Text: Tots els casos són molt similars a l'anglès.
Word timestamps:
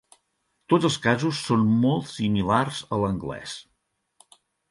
Tots 0.71 0.87
els 0.87 0.95
casos 1.03 1.41
són 1.49 1.67
molt 1.83 2.09
similars 2.13 2.81
a 2.97 3.01
l'anglès. 3.05 3.57